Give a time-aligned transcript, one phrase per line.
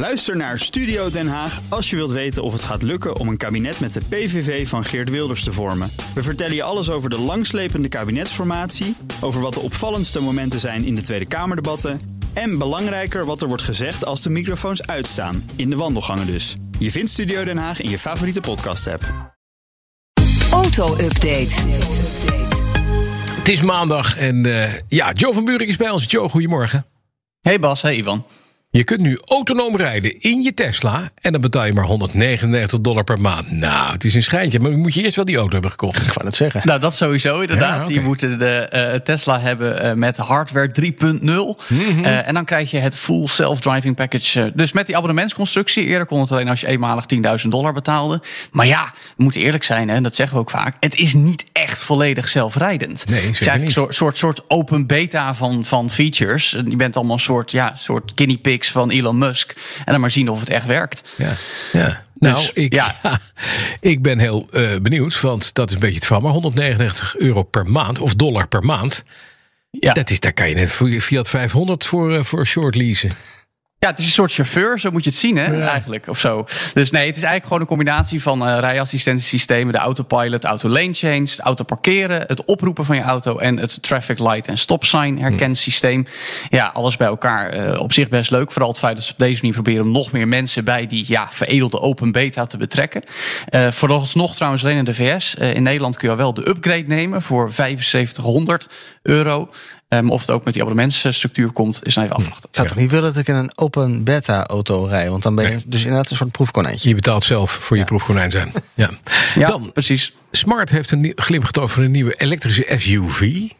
[0.00, 3.36] Luister naar Studio Den Haag als je wilt weten of het gaat lukken om een
[3.36, 5.90] kabinet met de PVV van Geert Wilders te vormen.
[6.14, 10.94] We vertellen je alles over de langslepende kabinetsformatie, over wat de opvallendste momenten zijn in
[10.94, 12.00] de Tweede Kamerdebatten
[12.32, 16.56] en belangrijker wat er wordt gezegd als de microfoons uitstaan, in de wandelgangen dus.
[16.78, 19.34] Je vindt Studio Den Haag in je favoriete podcast-app.
[20.52, 21.54] Auto-update.
[23.32, 26.10] Het is maandag en uh, ja, Joe van Buurik is bij ons.
[26.10, 26.86] Joe, goedemorgen.
[27.40, 28.24] Hey Bas, hey Ivan.
[28.72, 33.04] Je kunt nu autonoom rijden in je Tesla en dan betaal je maar 199 dollar
[33.04, 33.50] per maand.
[33.50, 36.06] Nou, het is een schijntje, maar moet je eerst wel die auto hebben gekocht.
[36.06, 36.60] Ik wou het zeggen.
[36.64, 37.88] Nou, dat sowieso inderdaad.
[37.88, 37.94] Ja.
[37.94, 40.88] Je moet de uh, Tesla hebben uh, met hardware 3.0.
[40.92, 42.04] Mm -hmm.
[42.04, 44.52] uh, en dan krijg je het full self-driving package.
[44.54, 45.84] Dus met die abonnementsconstructie.
[45.84, 47.04] Eerder kon het alleen als je eenmalig
[47.42, 48.22] 10.000 dollar betaalde.
[48.52, 50.76] Maar ja, we moeten eerlijk zijn, hè, dat zeggen we ook vaak.
[50.80, 53.04] Het is niet echt volledig zelfrijdend.
[53.08, 53.66] Nee, het is eigenlijk niet.
[53.66, 56.50] een soort, soort, soort open beta van, van features.
[56.50, 58.36] Je bent allemaal een soort, ja, soort guinea
[58.68, 59.54] van Elon Musk.
[59.78, 61.02] En dan maar zien of het echt werkt.
[61.16, 61.36] Ja,
[61.72, 62.04] ja.
[62.18, 62.96] Nou, Dus, ik, ja.
[63.02, 63.20] ja,
[63.90, 66.22] ik ben heel uh, benieuwd, want dat is een beetje het van.
[66.22, 69.04] Maar 199 euro per maand of dollar per maand.
[69.70, 69.92] Ja.
[69.92, 73.10] Dat is, daar kan je net Fiat 500 voor, uh, voor short leasen.
[73.80, 75.68] Ja, het is een soort chauffeur, zo moet je het zien, hè, ja.
[75.68, 76.08] eigenlijk.
[76.08, 76.44] Of zo.
[76.74, 80.92] Dus nee, het is eigenlijk gewoon een combinatie van uh, rijassistentiesystemen, de autopilot, auto lane
[80.92, 84.84] change, het auto parkeren, het oproepen van je auto en het traffic light en stop
[84.84, 86.06] sign herkensysteem.
[86.48, 87.56] Ja, alles bij elkaar.
[87.56, 88.52] Uh, op zich best leuk.
[88.52, 91.04] Vooral het feit dat ze op deze manier proberen om nog meer mensen bij die
[91.08, 93.02] ja, veredelde open beta te betrekken.
[93.50, 95.36] Uh, vooralsnog trouwens alleen in de VS.
[95.38, 98.68] Uh, in Nederland kun je wel de upgrade nemen voor 7500
[99.02, 99.50] euro.
[99.94, 102.48] Um, of het ook met die abonnementsstructuur komt, is dan even afwachten.
[102.48, 105.10] Ik zou toch niet willen dat ik in een open beta auto rij?
[105.10, 105.62] Want dan ben je nee.
[105.66, 106.88] dus inderdaad een soort proefkonijntje.
[106.88, 107.88] Je betaalt zelf voor je ja.
[107.88, 108.52] proefkonijn zijn.
[108.74, 108.90] Ja.
[109.34, 110.14] ja, dan, precies.
[110.30, 113.50] Smart heeft een glimp over een nieuwe elektrische SUV.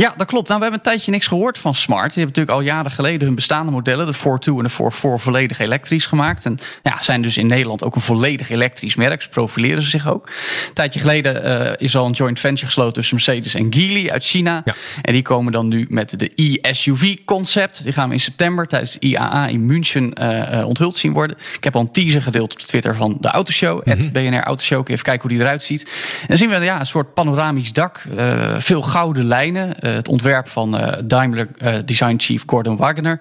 [0.00, 0.48] Ja, dat klopt.
[0.48, 2.14] Nou, we hebben een tijdje niks gehoord van Smart.
[2.14, 5.58] Die hebben natuurlijk al jaren geleden hun bestaande modellen, de 4.2 en de 4.4, volledig
[5.58, 6.44] elektrisch gemaakt.
[6.44, 9.22] En ja, zijn dus in Nederland ook een volledig elektrisch merk.
[9.22, 10.26] Ze profileren ze zich ook.
[10.26, 14.24] Een tijdje geleden uh, is al een joint venture gesloten tussen Mercedes en Geely uit
[14.24, 14.62] China.
[14.64, 14.74] Ja.
[15.02, 17.82] En die komen dan nu met de e-SUV-concept.
[17.82, 21.36] Die gaan we in september tijdens de IAA in München uh, onthuld zien worden.
[21.56, 23.86] Ik heb al een teaser gedeeld op de Twitter van de Autoshow.
[23.86, 24.12] Mm -hmm.
[24.12, 24.90] BNR Autoshow.
[24.90, 25.82] Even kijken hoe die eruit ziet.
[26.20, 28.04] En dan zien we ja, een soort panoramisch dak.
[28.16, 29.84] Uh, veel gouden lijnen.
[29.86, 33.20] Uh, het ontwerp van uh, Daimler uh, Design Chief Gordon Wagner.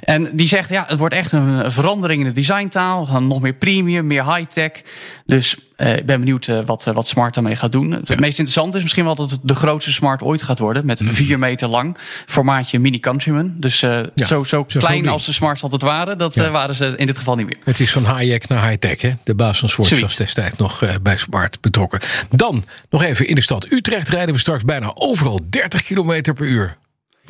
[0.00, 3.06] En die zegt, ja, het wordt echt een verandering in de designtaal.
[3.06, 4.70] Gaan nog meer premium, meer high-tech.
[5.24, 7.88] Dus uh, ik ben benieuwd wat, wat Smart daarmee gaat doen.
[7.90, 7.96] Ja.
[7.96, 10.86] Het meest interessante is misschien wel dat het de grootste Smart ooit gaat worden.
[10.86, 11.12] Met mm.
[11.12, 11.96] vier meter lang.
[12.26, 13.54] Formaatje Mini Countryman.
[13.56, 16.18] Dus ja, zo, zo, zo klein als de Smarts altijd waren.
[16.18, 16.50] Dat ja.
[16.50, 17.56] waren ze in dit geval niet meer.
[17.64, 19.00] Het is van high-tech naar high-tech.
[19.00, 19.12] Hè?
[19.22, 22.00] De baas van Swatch was destijds nog bij Smart betrokken.
[22.30, 26.46] Dan nog even in de stad Utrecht rijden we straks bijna overal 30 kilometer per
[26.46, 26.76] uur.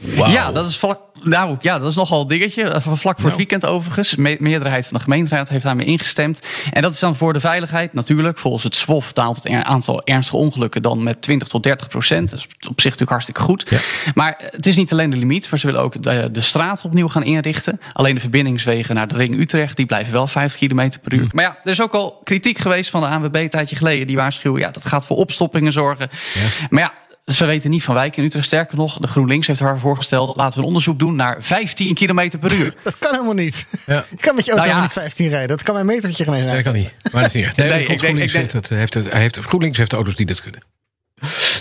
[0.01, 0.29] Wow.
[0.29, 1.01] Ja, dat is vlak.
[1.23, 2.81] Nou ja, dat is nogal een dingetje.
[2.81, 3.27] Vlak voor nou.
[3.27, 4.17] het weekend overigens.
[4.17, 6.47] Me meerderheid van de gemeenteraad heeft daarmee ingestemd.
[6.73, 8.39] En dat is dan voor de veiligheid natuurlijk.
[8.39, 12.31] Volgens het SWOF daalt het aantal ernstige ongelukken dan met 20 tot 30 procent.
[12.31, 13.65] Dat is op zich natuurlijk hartstikke goed.
[13.71, 13.79] Ja.
[14.15, 15.51] Maar het is niet alleen de limiet.
[15.51, 17.81] Maar ze willen ook de, de straat opnieuw gaan inrichten.
[17.93, 21.23] Alleen de verbindingswegen naar de ring Utrecht, die blijven wel 50 km per uur.
[21.23, 21.31] Mm.
[21.33, 24.07] Maar ja, er is ook al kritiek geweest van de ANWB een tijdje geleden.
[24.07, 26.09] Die waarschuwen, ja, dat gaat voor opstoppingen zorgen.
[26.35, 26.67] Ja.
[26.71, 26.93] Maar ja,
[27.25, 28.47] ze weten niet van wijk in Utrecht.
[28.47, 30.37] Sterker nog, de GroenLinks heeft haar voorgesteld...
[30.37, 32.75] laten we een onderzoek doen naar 15 km per uur.
[32.85, 33.67] Dat kan helemaal niet.
[33.87, 34.05] Ja.
[34.11, 34.83] Je kan met je auto nou ja.
[34.83, 35.49] niet 15 rijden.
[35.49, 36.93] Dat kan een metertje geen eens Nee, dat kan niet.
[37.13, 37.57] Maar dat is niet echt.
[37.57, 40.27] Nee, nee, ik GroenLinks, denk, heeft het, heeft het, hij heeft, GroenLinks heeft auto's die
[40.27, 40.61] dat kunnen.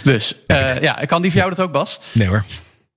[0.03, 2.00] Dus, uh, ja, kan die voor jou dat ook, Bas?
[2.12, 2.44] Nee hoor.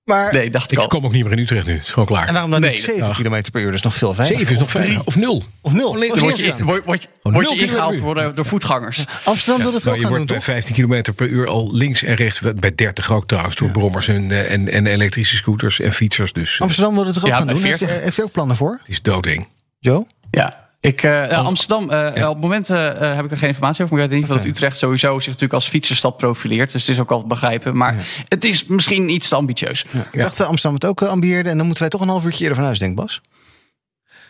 [0.07, 1.75] Maar nee, dacht ik, ik kom ook niet meer in Utrecht nu.
[1.75, 2.27] Is gewoon klaar.
[2.27, 3.67] En waarom dan nee, niet 7 km per uur?
[3.67, 4.47] Dat is nog veel veiliger.
[4.47, 5.03] 7 is nog veiliger.
[5.05, 5.43] Of 0.
[5.61, 5.93] Of 0.
[5.93, 9.05] Dan word je, word, word, oh, word je ingehaald door, door voetgangers.
[9.25, 11.75] Amsterdam wil het nou, ook Je gaan wordt doen, bij 15 km per uur al
[11.75, 12.41] links en rechts.
[12.57, 13.57] Bij 30 ook trouwens.
[13.57, 13.73] Door ja.
[13.73, 16.33] brommers en, en, en elektrische scooters en fietsers.
[16.33, 17.63] Dus, Amsterdam wil het er ook ja, gaan doen.
[17.63, 18.79] Heeft, heeft u ook plannen voor?
[18.79, 19.49] Het is doodeng.
[19.79, 20.07] Joe?
[20.31, 21.45] Ja, ik, uh, oh.
[21.45, 22.29] Amsterdam, uh, ja.
[22.29, 23.97] op het moment uh, heb ik er geen informatie over.
[23.97, 24.47] Maar ik weet in ieder geval okay.
[24.47, 26.73] dat Utrecht sowieso zich natuurlijk als fietsenstad profileert.
[26.73, 27.77] Dus het is ook wel te begrijpen.
[27.77, 28.03] Maar ja.
[28.29, 29.87] het is misschien iets te ambitieus.
[29.91, 30.09] Ja.
[30.13, 31.49] Ik dacht dat Amsterdam het ook ambieerde.
[31.49, 33.21] En dan moeten wij toch een half uurtje eerder van huis, denk ik, Bas.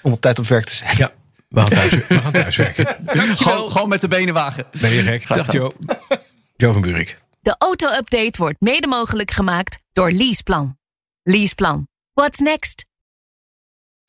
[0.03, 0.93] Om op tijd op werk te zijn.
[0.97, 1.13] Ja,
[1.49, 2.87] we gaan thuis, we gaan thuis werken.
[3.37, 4.67] gewoon, gewoon met de benen wagen.
[4.81, 5.27] Ben je gek?
[5.29, 5.73] Dag Joe.
[6.57, 7.19] Joe van Buurik.
[7.41, 10.79] De auto-update wordt mede mogelijk gemaakt door Leaseplan.
[11.23, 11.89] Leaseplan.
[12.13, 12.86] What's next?